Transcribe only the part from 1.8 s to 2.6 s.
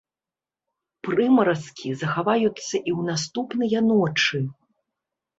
захаваюцца і